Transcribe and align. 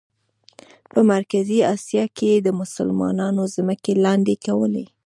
په 0.91 0.99
مرکزي 1.13 1.59
آسیا 1.73 2.03
کې 2.15 2.25
یې 2.33 2.37
د 2.45 2.49
مسلمانانو 2.61 3.43
ځمکې 3.55 3.93
لاندې 4.05 4.33
کولې. 4.45 4.85